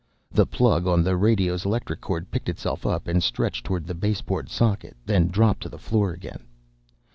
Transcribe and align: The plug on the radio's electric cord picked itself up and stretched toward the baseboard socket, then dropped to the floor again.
The 0.31 0.47
plug 0.47 0.87
on 0.87 1.03
the 1.03 1.15
radio's 1.15 1.63
electric 1.63 2.01
cord 2.01 2.31
picked 2.31 2.49
itself 2.49 2.87
up 2.87 3.07
and 3.07 3.21
stretched 3.21 3.67
toward 3.67 3.85
the 3.85 3.93
baseboard 3.93 4.49
socket, 4.49 4.97
then 5.05 5.27
dropped 5.27 5.61
to 5.61 5.69
the 5.69 5.77
floor 5.77 6.11
again. 6.11 6.43